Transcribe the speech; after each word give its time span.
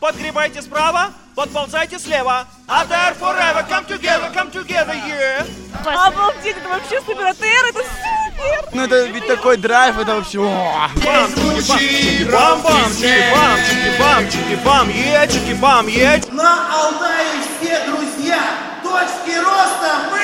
подгребайте 0.00 0.62
справа, 0.62 1.12
подползайте 1.34 1.98
слева. 1.98 2.46
АТР 2.66 3.14
forever, 3.20 3.62
come 3.68 3.84
together, 3.86 4.30
come 4.34 4.50
together, 4.50 4.94
yeah. 5.06 5.46
Обалдеть, 5.84 6.56
это 6.56 6.68
вообще 6.68 7.00
супер 7.00 7.26
АТР, 7.26 7.66
это 7.68 7.78
супер! 7.78 8.68
Ну 8.72 8.84
это 8.84 9.04
ведь 9.06 9.26
такой 9.26 9.56
драйв, 9.56 9.98
это 9.98 10.16
вообще... 10.16 10.38
Бам, 10.38 10.90
бам, 12.62 12.62
бам, 12.62 12.90
чики, 12.90 13.20
бам, 13.30 13.52
бам, 13.98 14.24
бам, 14.64 14.88
е, 14.88 15.28
чики, 15.28 15.54
бам, 15.54 15.86
е. 15.88 16.20
На 16.32 16.66
Алтае 16.74 17.26
все 17.60 17.84
друзья. 17.86 18.40
Точки 18.82 19.36
роста 19.38 20.10
мы... 20.10 20.19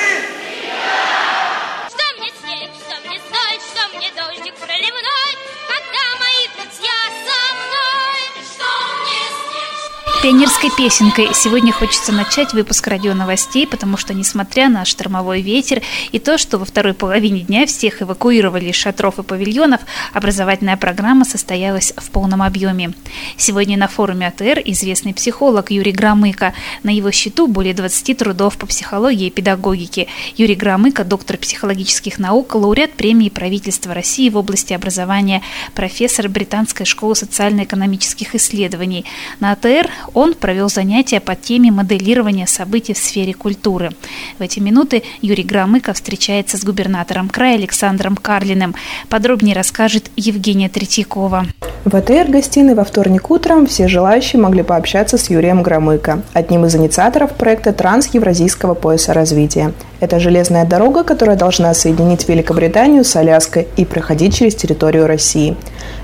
Пионерской 10.27 10.69
песенкой 10.75 11.29
сегодня 11.33 11.71
хочется 11.71 12.11
начать 12.11 12.51
выпуск 12.51 12.85
радио 12.87 13.13
новостей, 13.13 13.65
потому 13.65 13.95
что, 13.95 14.13
несмотря 14.13 14.67
на 14.67 14.83
штормовой 14.83 15.39
ветер 15.39 15.81
и 16.11 16.19
то, 16.19 16.37
что 16.37 16.57
во 16.57 16.65
второй 16.65 16.93
половине 16.93 17.43
дня 17.43 17.65
всех 17.65 18.01
эвакуировали 18.01 18.65
из 18.65 18.75
шатров 18.75 19.19
и 19.19 19.23
павильонов, 19.23 19.79
образовательная 20.11 20.75
программа 20.75 21.23
состоялась 21.23 21.93
в 21.95 22.09
полном 22.09 22.41
объеме. 22.41 22.91
Сегодня 23.37 23.77
на 23.77 23.87
форуме 23.87 24.27
АТР 24.27 24.63
известный 24.65 25.13
психолог 25.13 25.71
Юрий 25.71 25.93
Громыко. 25.93 26.53
На 26.83 26.89
его 26.89 27.09
счету 27.11 27.47
более 27.47 27.73
20 27.73 28.17
трудов 28.17 28.57
по 28.57 28.65
психологии 28.65 29.27
и 29.27 29.31
педагогике. 29.31 30.07
Юрий 30.35 30.55
Громыко– 30.55 31.03
доктор 31.05 31.37
психологических 31.37 32.19
наук, 32.19 32.53
лауреат 32.53 32.91
премии 32.91 33.29
правительства 33.29 33.93
России 33.93 34.29
в 34.29 34.35
области 34.35 34.73
образования, 34.73 35.41
профессор 35.73 36.27
Британской 36.27 36.85
школы 36.85 37.15
социально-экономических 37.15 38.35
исследований. 38.35 39.05
На 39.39 39.53
АТР 39.53 39.89
он 40.17 40.33
провел 40.33 40.67
занятия 40.67 41.19
по 41.19 41.35
теме 41.35 41.71
моделирования 41.71 42.47
событий 42.47 42.93
в 42.93 42.97
сфере 42.97 43.35
культуры. 43.35 43.91
В 44.39 44.41
эти 44.41 44.59
минуты 44.59 45.03
Юрий 45.21 45.43
Громыко 45.43 45.93
встречается 45.93 46.57
с 46.57 46.63
губернатором 46.63 47.29
края 47.29 47.53
Александром 47.53 48.15
Карлиным. 48.15 48.73
Подробнее 49.09 49.55
расскажет 49.55 50.09
Евгения 50.15 50.69
Третьякова. 50.69 51.45
В 51.85 51.95
АТР-гостиной 51.95 52.73
во 52.73 52.83
вторник 52.83 53.29
утром 53.29 53.67
все 53.67 53.87
желающие 53.87 54.41
могли 54.41 54.63
пообщаться 54.63 55.19
с 55.19 55.29
Юрием 55.29 55.61
Громыко, 55.61 56.23
одним 56.33 56.65
из 56.65 56.75
инициаторов 56.75 57.33
проекта 57.33 57.71
Транс-Евразийского 57.71 58.73
пояса 58.73 59.13
развития. 59.13 59.71
Это 59.99 60.19
железная 60.19 60.65
дорога, 60.65 61.03
которая 61.03 61.37
должна 61.37 61.73
соединить 61.75 62.27
Великобританию 62.27 63.03
с 63.03 63.15
Аляской 63.15 63.67
и 63.77 63.85
проходить 63.85 64.35
через 64.35 64.55
территорию 64.55 65.05
России. 65.05 65.55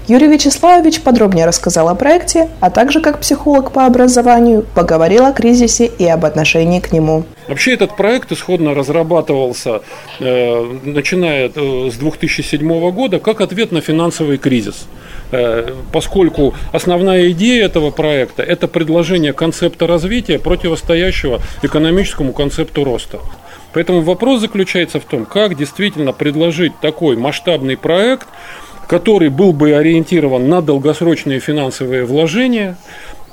Юрий 0.08 0.28
Вячеславович 0.28 1.02
подробнее 1.02 1.46
рассказал 1.46 1.88
о 1.88 1.96
проекте, 1.96 2.50
а 2.60 2.70
также 2.70 3.00
как 3.00 3.20
психолог 3.20 3.72
по 3.72 3.86
образованию 3.86 4.66
поговорил 4.76 5.26
о 5.26 5.32
кризисе 5.32 5.86
и 5.86 6.06
об 6.06 6.26
отношении 6.26 6.82
к 6.82 6.92
нему. 6.92 7.24
Вообще 7.48 7.74
этот 7.74 7.96
проект 7.96 8.32
исходно 8.32 8.74
разрабатывался, 8.74 9.82
э, 10.20 10.80
начиная 10.84 11.50
э, 11.54 11.90
с 11.90 11.96
2007 11.96 12.92
года, 12.92 13.20
как 13.20 13.42
ответ 13.42 13.72
на 13.72 13.82
финансовый 13.82 14.38
кризис. 14.38 14.88
Э, 15.32 15.74
поскольку 15.92 16.54
основная 16.72 17.32
идея 17.32 17.66
этого 17.66 17.92
проекта– 17.92 18.44
это 18.44 18.68
предложение 18.68 19.34
концепта 19.34 19.88
развития, 19.88 20.38
противостоящего 20.38 21.40
экономическому 21.62 22.34
концепту 22.34 22.84
роста. 22.84 23.20
Поэтому 23.74 24.02
вопрос 24.02 24.42
заключается 24.42 25.00
в 25.00 25.06
том, 25.06 25.26
как 25.26 25.58
действительно 25.58 26.14
предложить 26.14 26.80
такой 26.80 27.18
масштабный 27.18 27.76
проект, 27.76 28.28
который 28.88 29.30
был 29.30 29.54
бы 29.54 29.74
ориентирован 29.76 30.50
на 30.50 30.62
долгосрочные 30.62 31.40
финансовые 31.40 32.06
вложения, 32.06 32.78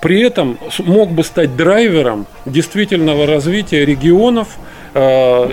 при 0.00 0.22
этом 0.22 0.58
мог 0.78 1.10
бы 1.10 1.22
стать 1.24 1.56
драйвером 1.56 2.26
действительного 2.46 3.26
развития 3.26 3.84
регионов, 3.84 4.56
э, 4.94 5.00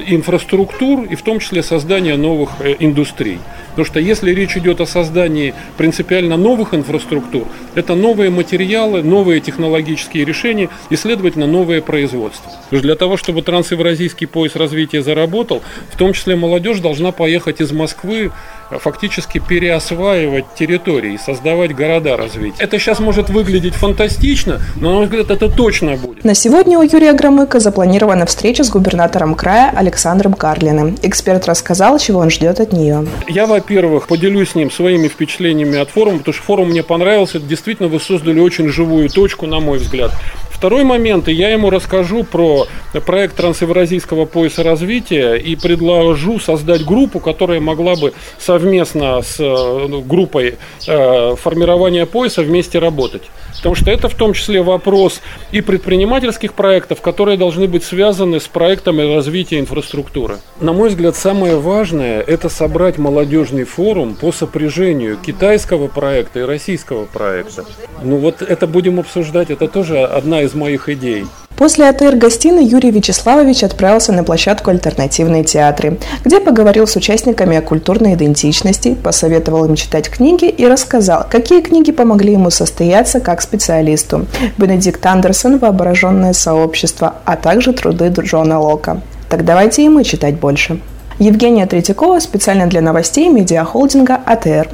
инфраструктур 0.08 1.04
и 1.04 1.16
в 1.16 1.22
том 1.22 1.40
числе 1.40 1.62
создания 1.64 2.16
новых 2.16 2.52
э, 2.60 2.76
индустрий. 2.80 3.40
Потому 3.78 3.94
что 3.94 4.00
если 4.00 4.32
речь 4.32 4.58
идет 4.58 4.82
о 4.82 4.88
создании 4.88 5.54
принципиально 5.78 6.36
новых 6.36 6.74
инфраструктур, 6.74 7.48
это 7.76 7.94
новые 7.94 8.32
материалы, 8.32 9.04
новые 9.04 9.40
технологические 9.40 10.26
решения 10.26 10.70
и, 10.90 10.96
следовательно, 10.96 11.46
новое 11.46 11.82
производство. 11.82 12.52
Для 12.72 12.96
того, 12.96 13.18
чтобы 13.18 13.44
трансевразийский 13.44 14.26
пояс 14.26 14.56
развития 14.56 15.04
заработал, 15.04 15.62
в 15.92 15.96
том 15.96 16.14
числе 16.14 16.36
молодежь 16.36 16.80
должна 16.80 17.12
поехать 17.12 17.62
из 17.62 17.72
Москвы 17.72 18.32
э, 18.72 18.80
фактически 18.80 19.38
переосваивать 19.38 20.46
территории, 20.58 21.14
и 21.14 21.18
создавать 21.20 21.76
города 21.76 22.18
развития. 22.18 22.58
Это 22.58 22.80
сейчас 22.80 23.00
может 23.00 23.30
выглядеть 23.30 23.76
фантастично, 23.76 24.60
но, 24.78 24.90
на 24.90 24.96
мой 24.96 25.06
взгляд, 25.06 25.30
это 25.30 25.50
точно 25.50 25.98
будет. 25.98 26.24
На 26.24 26.34
сегодня 26.34 26.80
у 26.80 26.82
Юрия 26.82 27.14
Громыка 27.14 27.60
запланирована 27.60 28.26
встреча 28.26 28.64
с 28.64 28.72
губернатором 28.72 29.36
края 29.36 29.72
Александром 29.76 30.34
Карлиным. 30.34 30.96
Эксперт 31.04 31.46
рассказал, 31.46 32.00
чего 32.00 32.22
он 32.22 32.32
ждет 32.32 32.60
от 32.60 32.74
нее. 32.74 33.06
Я, 33.28 33.46
во-первых, 33.68 34.08
поделюсь 34.08 34.52
с 34.52 34.56
ним 34.56 34.72
своими 34.72 35.10
впечатлениями 35.10 35.78
от 35.78 35.90
форума, 35.90 36.20
потому 36.20 36.34
что 36.34 36.44
форум 36.44 36.70
мне 36.70 36.84
понравился. 36.84 37.38
Действительно 37.38 37.90
вы 37.90 38.00
создали 38.00 38.40
очень 38.40 38.70
живую 38.70 39.10
точку, 39.10 39.46
на 39.46 39.60
мой 39.60 39.78
взгляд. 39.80 40.14
Второй 40.58 40.84
момент, 40.84 41.28
и 41.28 41.34
я 41.34 41.50
ему 41.50 41.70
расскажу 41.70 42.24
про 42.24 42.66
проект 43.06 43.36
трансевразийского 43.36 44.26
пояса 44.26 44.64
развития 44.64 45.36
и 45.36 45.56
предложу 45.56 46.40
создать 46.40 46.84
группу, 46.84 47.20
которая 47.20 47.60
могла 47.60 47.96
бы 47.96 48.14
совместно 48.40 49.22
с 49.22 49.40
э, 49.40 49.88
ну, 49.88 50.02
группой 50.02 50.56
э, 50.88 51.36
формирования 51.36 52.08
пояса 52.08 52.42
вместе 52.42 52.80
работать. 52.80 53.22
Потому 53.58 53.76
что 53.76 53.92
это 53.92 54.08
в 54.08 54.16
том 54.16 54.34
числе 54.34 54.62
вопрос 54.62 55.22
и 55.52 55.62
предпринимательских 55.62 56.54
проектов, 56.54 57.02
которые 57.02 57.38
должны 57.38 57.68
быть 57.68 57.84
связаны 57.84 58.40
с 58.40 58.48
проектами 58.48 59.02
развития 59.02 59.60
инфраструктуры. 59.60 60.38
На 60.60 60.74
мой 60.74 60.90
взгляд, 60.90 61.16
самое 61.16 61.58
важное– 61.58 62.22
это 62.28 62.50
собрать 62.50 62.98
молодежный 62.98 63.64
форум 63.64 64.16
по 64.16 64.32
сопряжению 64.32 65.18
китайского 65.18 65.88
проекта 65.88 66.40
и 66.40 66.44
российского 66.44 67.06
проекта. 67.06 67.66
Ну 68.04 68.18
вот 68.18 68.42
это 68.42 68.68
будем 68.68 69.00
обсуждать, 69.00 69.50
это 69.50 69.68
тоже 69.68 70.04
одна 70.04 70.42
из 70.42 70.47
моих 70.54 70.90
идей. 70.90 71.26
После 71.58 71.90
АТР-гостиной 71.90 72.64
Юрий 72.66 72.92
Вячеславович 72.92 73.64
отправился 73.64 74.14
на 74.14 74.24
площадку 74.24 74.70
«Альтернативные 74.70 75.44
театры», 75.44 75.98
где 76.24 76.40
поговорил 76.40 76.86
с 76.86 76.96
участниками 76.96 77.58
о 77.58 77.64
культурной 77.64 78.14
идентичности, 78.14 78.94
посоветовал 78.94 79.66
им 79.66 79.76
читать 79.76 80.08
книги 80.08 80.46
и 80.46 80.68
рассказал, 80.68 81.26
какие 81.28 81.62
книги 81.62 81.92
помогли 81.92 82.34
ему 82.34 82.52
состояться 82.52 83.20
как 83.20 83.42
специалисту. 83.42 84.28
Бенедикт 84.60 85.04
Андерсон 85.04 85.58
«Воображенное 85.58 86.34
сообщество», 86.34 87.16
а 87.26 87.36
также 87.36 87.74
труды 87.74 88.14
Джона 88.16 88.60
Лока. 88.60 89.02
Так 89.28 89.44
давайте 89.44 89.84
и 89.84 89.90
мы 89.90 90.04
читать 90.04 90.36
больше. 90.40 90.80
Евгения 91.18 91.66
Третьякова 91.66 92.20
специально 92.20 92.68
для 92.68 92.82
новостей 92.82 93.30
медиахолдинга 93.30 94.20
АТР. 94.24 94.70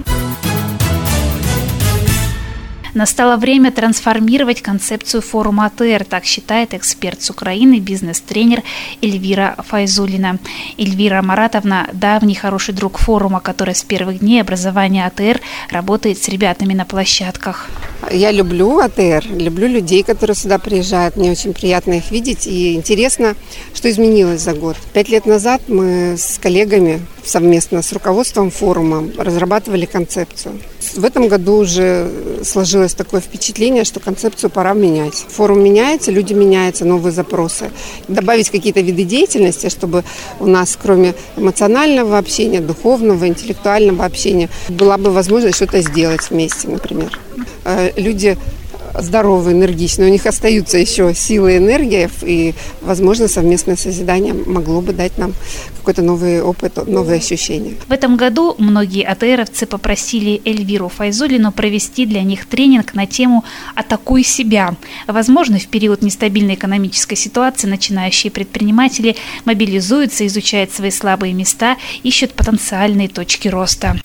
Настало 2.93 3.37
время 3.37 3.71
трансформировать 3.71 4.61
концепцию 4.61 5.21
форума 5.21 5.65
АТР, 5.65 6.05
так 6.05 6.25
считает 6.25 6.75
эксперт 6.75 7.23
с 7.23 7.31
Украины, 7.31 7.79
бизнес-тренер 7.79 8.61
Эльвира 9.01 9.55
Файзулина. 9.67 10.37
Эльвира 10.77 11.23
Маратовна– 11.23 11.89
давний 11.93 12.35
хороший 12.35 12.75
друг 12.75 12.99
форума, 12.99 13.39
который 13.39 13.73
с 13.73 13.81
первых 13.83 14.19
дней 14.19 14.41
образования 14.41 15.07
АТР 15.07 15.41
работает 15.71 16.21
с 16.21 16.27
ребятами 16.29 16.75
на 16.75 16.85
площадках. 16.85 17.67
Я 18.11 18.31
люблю 18.31 18.77
АТР, 18.77 19.25
люблю 19.27 19.67
людей, 19.67 20.03
которые 20.03 20.35
сюда 20.35 20.59
приезжают. 20.59 21.15
Мне 21.15 21.31
очень 21.31 21.53
приятно 21.53 21.93
их 21.93 22.11
видеть. 22.11 22.45
И 22.45 22.75
интересно, 22.75 23.35
что 23.73 23.89
изменилось 23.89 24.41
за 24.41 24.53
год. 24.53 24.77
Пять 24.93 25.09
лет 25.09 25.25
назад 25.25 25.63
мы 25.67 26.15
с 26.15 26.37
коллегами 26.37 27.01
совместно 27.23 27.81
с 27.81 27.91
руководством 27.93 28.51
форума 28.51 29.05
разрабатывали 29.17 29.85
концепцию. 29.85 30.59
В 30.95 31.05
этом 31.05 31.27
году 31.27 31.55
уже 31.55 32.11
сложилось 32.83 32.93
такое 32.93 33.21
впечатление, 33.21 33.83
что 33.83 33.99
концепцию 33.99 34.49
пора 34.49 34.73
менять. 34.73 35.25
Форум 35.29 35.63
меняется, 35.63 36.11
люди 36.11 36.33
меняются, 36.33 36.85
новые 36.85 37.13
запросы. 37.13 37.71
Добавить 38.07 38.49
какие-то 38.49 38.81
виды 38.81 39.03
деятельности, 39.03 39.69
чтобы 39.69 40.03
у 40.39 40.47
нас 40.47 40.77
кроме 40.81 41.13
эмоционального 41.37 42.17
общения, 42.17 42.59
духовного, 42.59 43.27
интеллектуального 43.27 44.05
общения 44.05 44.49
была 44.69 44.97
бы 44.97 45.11
возможность 45.11 45.55
что-то 45.55 45.81
сделать 45.81 46.29
вместе, 46.29 46.67
например. 46.67 47.19
Э, 47.65 47.91
люди 47.95 48.37
здоровые, 48.99 49.55
энергичные, 49.55 50.09
у 50.09 50.11
них 50.11 50.25
остаются 50.25 50.77
еще 50.77 51.13
силы 51.13 51.53
и 51.53 51.57
энергия, 51.57 52.09
и, 52.21 52.53
возможно, 52.81 53.27
совместное 53.27 53.75
созидание 53.75 54.33
могло 54.33 54.81
бы 54.81 54.93
дать 54.93 55.17
нам 55.17 55.33
какой-то 55.77 56.01
новый 56.01 56.41
опыт, 56.41 56.87
новые 56.87 57.17
ощущения. 57.17 57.75
В 57.87 57.91
этом 57.91 58.15
году 58.15 58.55
многие 58.57 59.03
АТРовцы 59.03 59.65
попросили 59.65 60.41
Эльвиру 60.45 60.89
Файзулину 60.89 61.51
провести 61.51 62.05
для 62.05 62.23
них 62.23 62.45
тренинг 62.45 62.93
на 62.93 63.05
тему 63.05 63.43
«Атакуй 63.75 64.23
себя». 64.23 64.75
Возможно, 65.07 65.59
в 65.59 65.67
период 65.67 66.01
нестабильной 66.01 66.55
экономической 66.55 67.15
ситуации 67.15 67.67
начинающие 67.67 68.31
предприниматели 68.31 69.15
мобилизуются, 69.45 70.25
изучают 70.27 70.71
свои 70.71 70.91
слабые 70.91 71.33
места, 71.33 71.77
ищут 72.03 72.33
потенциальные 72.33 73.09
точки 73.09 73.47
роста. 73.49 73.97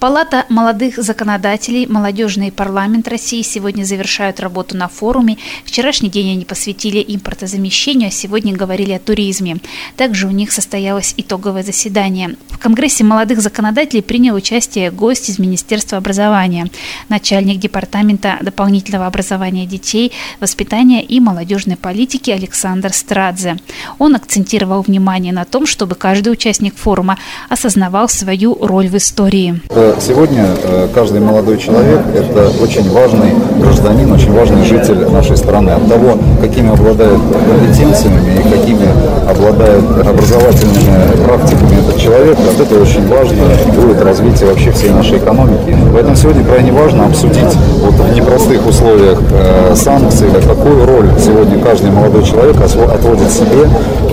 Палата 0.00 0.46
молодых 0.48 0.96
законодателей, 0.96 1.86
молодежный 1.86 2.50
парламент 2.50 3.06
России 3.06 3.42
сегодня 3.42 3.84
завершают 3.84 4.40
работу 4.40 4.74
на 4.74 4.88
форуме. 4.88 5.36
Вчерашний 5.66 6.08
день 6.08 6.32
они 6.32 6.46
посвятили 6.46 7.04
импортозамещению, 7.06 8.08
а 8.08 8.10
сегодня 8.10 8.56
говорили 8.56 8.92
о 8.92 8.98
туризме. 8.98 9.58
Также 9.96 10.26
у 10.26 10.30
них 10.30 10.52
состоялось 10.52 11.12
итоговое 11.18 11.62
заседание. 11.62 12.36
В 12.48 12.56
Конгрессе 12.56 13.04
молодых 13.04 13.42
законодателей 13.42 14.02
принял 14.02 14.34
участие 14.34 14.90
гость 14.90 15.28
из 15.28 15.38
Министерства 15.38 15.98
образования, 15.98 16.70
начальник 17.10 17.58
Департамента 17.58 18.38
дополнительного 18.40 19.06
образования 19.06 19.66
детей, 19.66 20.12
воспитания 20.40 21.04
и 21.04 21.20
молодежной 21.20 21.76
политики 21.76 22.30
Александр 22.30 22.94
Страдзе. 22.94 23.58
Он 23.98 24.16
акцентировал 24.16 24.80
внимание 24.80 25.34
на 25.34 25.44
том, 25.44 25.66
чтобы 25.66 25.94
каждый 25.94 26.32
участник 26.32 26.74
форума 26.76 27.18
осознавал 27.50 28.08
свою 28.08 28.54
роль 28.54 28.88
в 28.88 28.96
истории. 28.96 29.60
Сегодня 29.98 30.46
э, 30.62 30.88
каждый 30.94 31.20
молодой 31.20 31.58
человек– 31.58 32.00
это 32.14 32.50
очень 32.62 32.88
важный 32.90 33.32
гражданин, 33.60 34.12
очень 34.12 34.32
важный 34.32 34.64
житель 34.64 35.08
нашей 35.10 35.36
страны. 35.36 35.70
От 35.70 35.88
того, 35.88 36.18
какими 36.40 36.72
обладает 36.72 37.18
компетенциями 37.48 38.38
и 38.38 38.48
какими 38.48 38.86
обладает 39.28 39.84
образовательными 40.06 41.24
практиками 41.24 41.80
этот 41.80 41.98
человек, 41.98 42.38
от 42.38 42.60
этого 42.60 42.82
очень 42.82 43.06
важно 43.08 43.44
будет 43.74 44.02
развитие 44.02 44.48
вообще 44.48 44.70
всей 44.72 44.90
нашей 44.90 45.18
экономики. 45.18 45.76
Поэтому 45.92 46.16
сегодня 46.16 46.44
крайне 46.44 46.72
важно 46.72 47.06
обсудить 47.06 47.54
вот 47.80 47.94
в 47.94 48.14
непростых 48.14 48.66
условиях 48.66 49.18
э, 49.32 49.74
санкций, 49.74 50.28
какую 50.46 50.86
роль 50.86 51.10
сегодня 51.18 51.58
каждый 51.62 51.90
молодой 51.90 52.22
человек 52.22 52.56
отводит 52.60 53.30
себе 53.30 53.68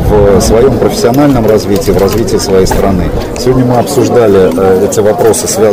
в 0.10 0.42
своем 0.42 0.78
профессиональном 0.78 1.46
развитии, 1.46 1.92
в 1.92 2.02
развитии 2.02 2.38
своей 2.38 2.66
страны. 2.66 3.06
Сегодня 3.38 3.66
мы 3.66 3.76
обсуждали 3.76 4.50
э, 4.56 4.88
эти 4.90 5.00
вопросы, 5.00 5.48
связанные 5.48 5.67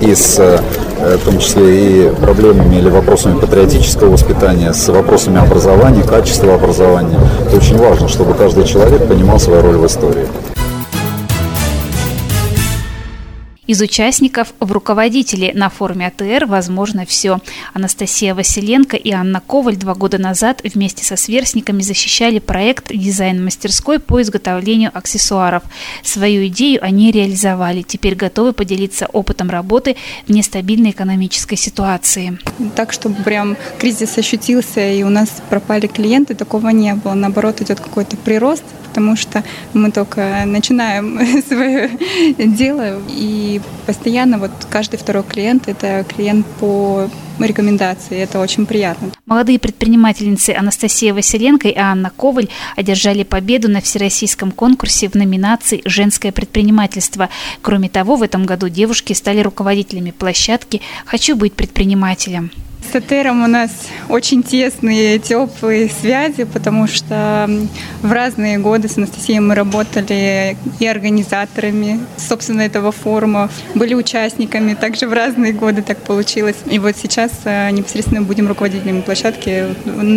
и 0.00 0.14
с 0.14 0.38
э, 0.38 0.58
в 1.16 1.24
том 1.24 1.38
числе 1.38 2.08
и 2.08 2.10
проблемами 2.10 2.76
или 2.76 2.88
вопросами 2.90 3.38
патриотического 3.38 4.10
воспитания, 4.10 4.72
с 4.72 4.88
вопросами 4.88 5.40
образования, 5.40 6.02
качества 6.02 6.54
образования. 6.54 7.18
Это 7.46 7.56
очень 7.56 7.78
важно, 7.78 8.08
чтобы 8.08 8.34
каждый 8.34 8.64
человек 8.64 9.08
понимал 9.08 9.38
свою 9.40 9.62
роль 9.62 9.76
в 9.76 9.86
истории. 9.86 10.26
Из 13.70 13.80
участников 13.80 14.52
в 14.58 14.72
руководители 14.72 15.52
на 15.54 15.70
форуме 15.70 16.08
АТР 16.08 16.46
возможно 16.46 17.06
все. 17.06 17.38
Анастасия 17.72 18.34
Василенко 18.34 18.96
и 18.96 19.12
Анна 19.12 19.40
Коваль 19.40 19.76
два 19.76 19.94
года 19.94 20.18
назад 20.18 20.60
вместе 20.64 21.04
со 21.04 21.14
сверстниками 21.14 21.80
защищали 21.80 22.40
проект 22.40 22.88
дизайн-мастерской 22.88 24.00
по 24.00 24.20
изготовлению 24.22 24.90
аксессуаров. 24.92 25.62
Свою 26.02 26.48
идею 26.48 26.82
они 26.82 27.12
реализовали. 27.12 27.82
Теперь 27.82 28.16
готовы 28.16 28.54
поделиться 28.54 29.06
опытом 29.06 29.50
работы 29.50 29.94
в 30.26 30.32
нестабильной 30.32 30.90
экономической 30.90 31.54
ситуации. 31.54 32.40
Так, 32.74 32.92
чтобы 32.92 33.22
прям 33.22 33.56
кризис 33.78 34.18
ощутился 34.18 34.80
и 34.80 35.04
у 35.04 35.10
нас 35.10 35.28
пропали 35.48 35.86
клиенты, 35.86 36.34
такого 36.34 36.70
не 36.70 36.92
было. 36.94 37.14
Наоборот, 37.14 37.60
идет 37.60 37.78
какой-то 37.78 38.16
прирост 38.16 38.64
потому 38.90 39.16
что 39.16 39.44
мы 39.72 39.92
только 39.92 40.42
начинаем 40.46 41.18
свое 41.48 41.90
дело, 42.38 43.00
и 43.08 43.60
постоянно 43.86 44.38
вот 44.38 44.50
каждый 44.68 44.98
второй 44.98 45.22
клиент– 45.22 45.62
это 45.68 46.04
клиент 46.04 46.44
по 46.58 47.08
рекомендации. 47.38 48.18
Это 48.18 48.40
очень 48.40 48.66
приятно. 48.66 49.10
Молодые 49.26 49.58
предпринимательницы 49.58 50.50
Анастасия 50.50 51.14
Василенко 51.14 51.68
и 51.68 51.76
Анна 51.76 52.10
Коваль 52.10 52.48
одержали 52.76 53.22
победу 53.22 53.70
на 53.70 53.80
всероссийском 53.80 54.50
конкурсе 54.50 55.08
в 55.08 55.14
номинации 55.14 55.82
«Женское 55.84 56.32
предпринимательство». 56.32 57.30
Кроме 57.62 57.88
того, 57.88 58.16
в 58.16 58.22
этом 58.22 58.44
году 58.44 58.68
девушки 58.68 59.12
стали 59.12 59.40
руководителями 59.40 60.10
площадки 60.10 60.82
«Хочу 61.06 61.36
быть 61.36 61.54
предпринимателем». 61.54 62.50
С 62.90 62.96
Этером 62.96 63.44
у 63.44 63.46
нас 63.46 63.70
очень 64.08 64.42
тесные, 64.42 65.20
теплые 65.20 65.88
связи, 65.88 66.42
потому 66.42 66.88
что 66.88 67.48
в 68.02 68.10
разные 68.10 68.58
годы 68.58 68.88
с 68.88 68.98
Анастасией 68.98 69.38
мы 69.38 69.54
работали 69.54 70.56
и 70.80 70.86
организаторами, 70.86 72.00
собственно, 72.16 72.62
этого 72.62 72.90
форума, 72.90 73.48
были 73.76 73.94
участниками, 73.94 74.74
также 74.74 75.06
в 75.06 75.12
разные 75.12 75.52
годы 75.52 75.82
так 75.82 75.98
получилось. 75.98 76.56
И 76.66 76.80
вот 76.80 76.96
сейчас 76.96 77.30
э, 77.44 77.70
непосредственно 77.70 78.22
будем 78.22 78.48
руководителями 78.48 79.02
площадки, 79.02 79.66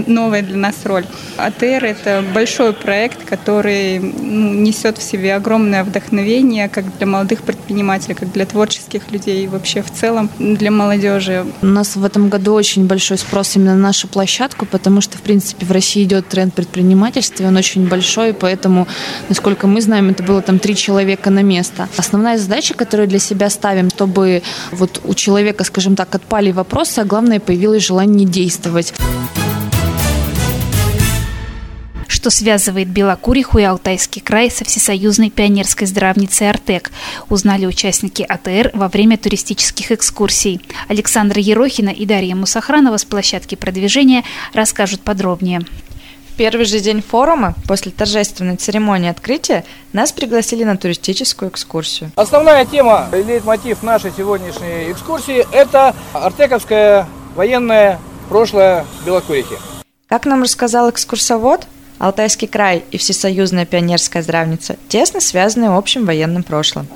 новая 0.07 0.41
для 0.41 0.57
нас 0.57 0.75
роль. 0.83 1.05
АТР– 1.37 1.63
это 1.85 2.23
большой 2.33 2.73
проект, 2.73 3.23
который 3.23 3.99
ну, 3.99 4.53
несет 4.53 4.97
в 4.97 5.03
себе 5.03 5.35
огромное 5.35 5.83
вдохновение 5.83 6.69
как 6.69 6.97
для 6.97 7.05
молодых 7.05 7.43
предпринимателей, 7.43 8.15
как 8.15 8.31
для 8.31 8.47
творческих 8.47 9.11
людей, 9.11 9.45
вообще 9.45 9.83
в 9.83 9.91
целом 9.91 10.31
для 10.39 10.71
молодежи. 10.71 11.45
У 11.61 11.67
нас 11.67 11.95
в 11.95 12.03
этом 12.03 12.29
году 12.29 12.62
очень 12.63 12.87
большой 12.87 13.17
спрос 13.17 13.57
именно 13.57 13.75
на 13.75 13.81
нашу 13.81 14.07
площадку, 14.07 14.65
потому 14.65 15.01
что, 15.01 15.17
в 15.17 15.21
принципе, 15.21 15.65
в 15.65 15.71
России 15.71 16.03
идет 16.03 16.29
тренд 16.29 16.53
предпринимательства, 16.53 17.47
он 17.47 17.57
очень 17.57 17.89
большой, 17.89 18.33
поэтому, 18.33 18.87
насколько 19.27 19.67
мы 19.67 19.81
знаем, 19.81 20.09
это 20.09 20.23
было 20.23 20.41
там 20.41 20.59
три 20.59 20.73
человека 20.73 21.29
на 21.29 21.43
место. 21.43 21.89
Основная 21.97 22.37
задача, 22.37 22.73
которую 22.73 23.09
для 23.09 23.19
себя 23.19 23.49
ставим, 23.49 23.89
чтобы 23.89 24.43
вот 24.71 25.01
у 25.03 25.13
человека, 25.13 25.65
скажем 25.65 25.97
так, 25.97 26.15
отпали 26.15 26.51
вопросы, 26.51 26.99
а 26.99 27.03
главное, 27.03 27.41
появилось 27.41 27.85
желание 27.85 28.25
действовать 28.25 28.93
что 32.23 32.29
связывает 32.29 32.87
Белокуриху 32.87 33.57
и 33.57 33.63
Алтайский 33.63 34.21
край 34.21 34.49
со 34.49 34.63
всесоюзной 34.63 35.29
пионерской 35.29 35.85
здравницей 35.85 36.49
«Артек», 36.49 36.89
узнали 37.27 37.65
участники 37.65 38.21
АТР 38.21 38.71
во 38.73 38.87
время 38.87 39.17
туристических 39.17 39.91
экскурсий. 39.91 40.65
Александра 40.87 41.41
Ерохина 41.41 41.89
и 41.89 42.05
Дарья 42.05 42.35
Мусахранова 42.35 42.95
с 42.95 43.03
площадки 43.03 43.55
продвижения 43.55 44.23
расскажут 44.53 45.01
подробнее. 45.01 45.63
В 46.31 46.37
первый 46.37 46.65
же 46.65 46.79
день 46.79 47.01
форума, 47.01 47.55
после 47.67 47.91
торжественной 47.91 48.55
церемонии 48.55 49.09
открытия, 49.09 49.65
нас 49.91 50.13
пригласили 50.13 50.63
на 50.63 50.77
туристическую 50.77 51.51
экскурсию. 51.51 52.13
Основная 52.15 52.63
тема, 52.63 53.09
лейтмотив 53.11 53.83
нашей 53.83 54.13
сегодняшней 54.15 54.93
экскурсии– 54.93 55.45
это 55.51 55.93
артековское 56.13 57.05
военное 57.35 57.99
прошлое 58.29 58.85
Белокурихи. 59.05 59.57
Как 60.07 60.25
нам 60.25 60.43
рассказал 60.43 60.89
экскурсовод, 60.89 61.67
Алтайский 61.99 62.47
край 62.47 62.83
и 62.91 62.97
Всесоюзная 62.97 63.65
пионерская 63.65 64.23
здравница 64.23 64.77
тесно 64.89 65.21
связаны 65.21 65.65
общим 65.65 66.05
военным 66.05 66.43
прошлым. 66.43 66.87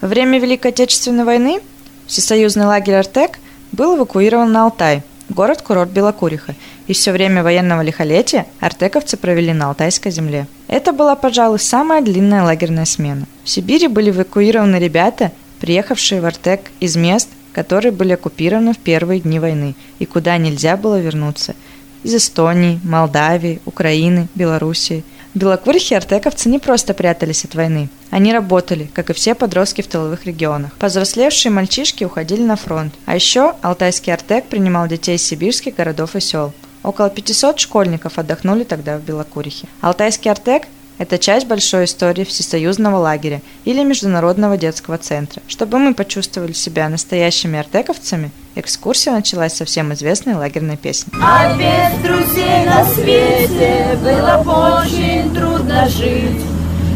Во 0.00 0.08
время 0.08 0.38
Великой 0.38 0.72
Отечественной 0.72 1.24
войны 1.24 1.60
Всесоюзный 2.06 2.64
лагерь 2.64 2.94
«Артек» 2.94 3.38
был 3.72 3.96
эвакуирован 3.96 4.50
на 4.50 4.64
Алтай, 4.64 5.02
город-курорт 5.28 5.90
Белокуриха, 5.90 6.54
и 6.86 6.94
все 6.94 7.12
время 7.12 7.42
военного 7.42 7.82
лихолетия 7.82 8.46
артековцы 8.60 9.18
провели 9.18 9.52
на 9.52 9.68
Алтайской 9.68 10.10
земле. 10.10 10.46
Это 10.68 10.92
была, 10.92 11.16
пожалуй, 11.16 11.58
самая 11.58 12.00
длинная 12.00 12.42
лагерная 12.42 12.86
смена. 12.86 13.26
В 13.44 13.50
Сибири 13.50 13.88
были 13.88 14.10
эвакуированы 14.10 14.76
ребята, 14.76 15.32
приехавшие 15.60 16.22
в 16.22 16.24
Артек 16.24 16.70
из 16.80 16.96
мест, 16.96 17.28
которые 17.52 17.92
были 17.92 18.12
оккупированы 18.12 18.72
в 18.72 18.78
первые 18.78 19.20
дни 19.20 19.38
войны 19.38 19.74
и 19.98 20.06
куда 20.06 20.38
нельзя 20.38 20.76
было 20.76 20.98
вернуться– 20.98 21.54
из 22.02 22.14
Эстонии, 22.14 22.80
Молдавии, 22.84 23.60
Украины, 23.64 24.28
Белоруссии. 24.34 25.04
В 25.34 25.38
Белокурихе 25.38 25.96
артековцы 25.96 26.48
не 26.48 26.58
просто 26.58 26.94
прятались 26.94 27.44
от 27.44 27.54
войны. 27.54 27.90
Они 28.10 28.32
работали, 28.32 28.90
как 28.94 29.10
и 29.10 29.12
все 29.12 29.34
подростки 29.34 29.82
в 29.82 29.86
тыловых 29.86 30.26
регионах. 30.26 30.72
Повзрослевшие 30.78 31.52
мальчишки 31.52 32.04
уходили 32.04 32.42
на 32.42 32.56
фронт. 32.56 32.94
А 33.06 33.14
еще 33.14 33.54
Алтайский 33.62 34.12
артек 34.12 34.46
принимал 34.46 34.88
детей 34.88 35.16
из 35.16 35.22
сибирских 35.22 35.76
городов 35.76 36.16
и 36.16 36.20
сел. 36.20 36.52
Около 36.82 37.10
500 37.10 37.60
школьников 37.60 38.18
отдохнули 38.18 38.64
тогда 38.64 38.98
в 38.98 39.02
Белокурихе. 39.02 39.68
Алтайский 39.80 40.30
артек 40.30 40.64
это 40.98 41.16
часть 41.16 41.46
большой 41.46 41.84
истории 41.84 42.24
всесоюзного 42.24 42.96
лагеря 42.96 43.40
или 43.64 43.82
Международного 43.84 44.56
детского 44.56 44.98
центра. 44.98 45.40
Чтобы 45.46 45.78
мы 45.78 45.94
почувствовали 45.94 46.52
себя 46.52 46.88
настоящими 46.88 47.58
артековцами, 47.58 48.32
экскурсия 48.56 49.12
началась 49.12 49.54
со 49.54 49.64
всем 49.64 49.92
известной 49.94 50.34
лагерной 50.34 50.76
песни. 50.76 51.12
А 51.22 51.54
без 51.56 52.02
друзей 52.02 52.66
на 52.66 52.84
свете 52.84 53.96
было 54.02 54.42
бы 54.44 54.82
очень 54.82 55.32
трудно 55.34 55.88
жить, 55.88 56.42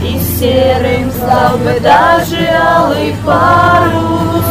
И 0.04 0.18
серым 0.38 1.12
стал 1.12 1.58
бы 1.58 1.78
даже 1.80 2.44
алый 2.48 3.14
парус. 3.24 4.44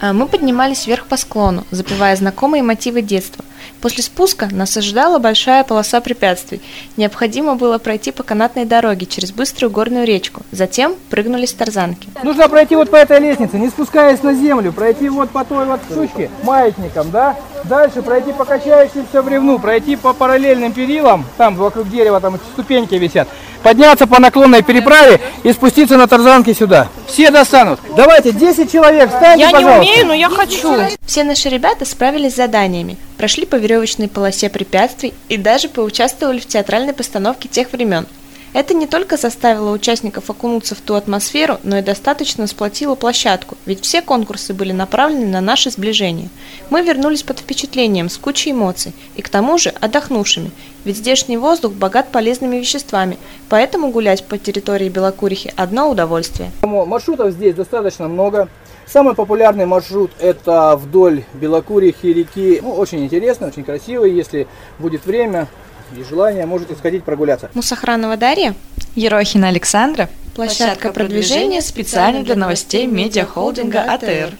А 0.00 0.12
мы 0.12 0.28
поднимались 0.28 0.86
вверх 0.86 1.06
по 1.06 1.16
склону, 1.16 1.64
запевая 1.70 2.14
знакомые 2.14 2.62
мотивы 2.62 3.02
детства– 3.02 3.44
После 3.80 4.02
спуска 4.02 4.48
нас 4.50 4.76
ожидала 4.76 5.18
большая 5.18 5.64
полоса 5.64 6.00
препятствий. 6.00 6.60
Необходимо 6.96 7.54
было 7.54 7.78
пройти 7.78 8.12
по 8.12 8.22
канатной 8.22 8.64
дороге 8.64 9.06
через 9.06 9.32
быструю 9.32 9.70
горную 9.70 10.06
речку. 10.06 10.42
Затем 10.52 10.94
прыгнули 11.10 11.46
с 11.46 11.52
тарзанки. 11.52 12.08
Нужно 12.22 12.48
пройти 12.48 12.76
вот 12.76 12.90
по 12.90 12.96
этой 12.96 13.20
лестнице, 13.20 13.58
не 13.58 13.68
спускаясь 13.68 14.22
на 14.22 14.34
землю, 14.34 14.72
пройти 14.72 15.08
вот 15.08 15.30
по 15.30 15.44
той 15.44 15.66
вот 15.66 15.80
штучке 15.90 16.30
маятником, 16.42 17.10
да? 17.10 17.36
Дальше 17.64 18.02
пройти 18.02 18.32
по 18.32 18.44
качающемуся 18.44 19.22
бревну, 19.22 19.58
пройти 19.58 19.96
по 19.96 20.12
параллельным 20.12 20.72
перилам, 20.72 21.24
там 21.38 21.56
вокруг 21.56 21.88
дерева 21.88 22.20
там 22.20 22.38
ступеньки 22.52 22.94
висят, 22.94 23.26
подняться 23.62 24.06
по 24.06 24.20
наклонной 24.20 24.62
переправе 24.62 25.18
и 25.42 25.52
спуститься 25.52 25.96
на 25.96 26.06
тарзанке 26.06 26.52
сюда. 26.52 26.88
Все 27.06 27.30
достанут. 27.30 27.80
Давайте, 27.96 28.32
10 28.32 28.70
человек, 28.70 29.08
встаньте, 29.08 29.40
Я 29.40 29.46
не 29.46 29.52
пожалуйста. 29.52 29.80
умею, 29.80 30.06
но 30.06 30.12
я 30.12 30.28
хочу. 30.28 30.74
Все 31.06 31.24
наши 31.24 31.48
ребята 31.48 31.86
справились 31.86 32.34
с 32.34 32.36
заданиями, 32.36 32.98
прошли 33.16 33.46
по 33.46 33.56
веревочной 33.56 34.08
полосе 34.08 34.50
препятствий 34.50 35.14
и 35.30 35.38
даже 35.38 35.70
поучаствовали 35.70 36.40
в 36.40 36.46
театральной 36.46 36.92
постановке 36.92 37.48
тех 37.48 37.72
времен. 37.72 38.06
Это 38.54 38.72
не 38.72 38.86
только 38.86 39.16
заставило 39.16 39.72
участников 39.72 40.30
окунуться 40.30 40.76
в 40.76 40.80
ту 40.80 40.94
атмосферу, 40.94 41.58
но 41.64 41.78
и 41.78 41.82
достаточно 41.82 42.46
сплотило 42.46 42.94
площадку, 42.94 43.56
ведь 43.66 43.80
все 43.82 44.00
конкурсы 44.00 44.54
были 44.54 44.70
направлены 44.70 45.26
на 45.26 45.40
наше 45.40 45.72
сближение. 45.72 46.28
Мы 46.70 46.82
вернулись 46.82 47.24
под 47.24 47.40
впечатлением, 47.40 48.08
с 48.08 48.16
кучей 48.16 48.52
эмоций, 48.52 48.94
и 49.16 49.22
к 49.22 49.28
тому 49.28 49.58
же 49.58 49.70
отдохнувшими, 49.80 50.52
ведь 50.84 50.98
здешний 50.98 51.36
воздух 51.36 51.72
богат 51.72 52.12
полезными 52.12 52.56
веществами, 52.56 53.18
поэтому 53.48 53.90
гулять 53.90 54.24
по 54.24 54.38
территории 54.38 54.88
Белокурихи– 54.88 55.52
одно 55.56 55.90
удовольствие. 55.90 56.52
Маршрутов 56.62 57.32
здесь 57.32 57.56
достаточно 57.56 58.06
много. 58.06 58.48
Самый 58.86 59.16
популярный 59.16 59.66
маршрут 59.66 60.12
это 60.20 60.76
вдоль 60.76 61.24
Белокурихи 61.34 62.06
реки. 62.06 62.60
Ну, 62.62 62.72
очень 62.74 63.02
интересно, 63.02 63.48
очень 63.48 63.64
красивый. 63.64 64.12
Если 64.12 64.46
будет 64.78 65.06
время 65.06 65.48
и 65.96 66.02
желание, 66.02 66.46
можете 66.46 66.74
сходить 66.74 67.04
прогуляться. 67.04 67.50
Мусохранова 67.54 68.16
Дарья. 68.16 68.54
Ерохина 68.94 69.48
Александра. 69.48 70.08
Площадка 70.34 70.92
продвижения 70.92 71.60
специально 71.60 72.22
для 72.22 72.34
новостей 72.34 72.86
медиахолдинга 72.86 73.82
АТР. 73.82 74.32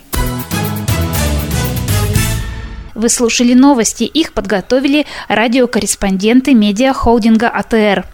Вы 2.94 3.08
слушали 3.08 3.54
новости, 3.54 4.04
их 4.04 4.32
подготовили 4.32 5.04
радиокорреспонденты 5.28 6.54
медиахолдинга 6.54 7.48
АТР. 7.48 8.06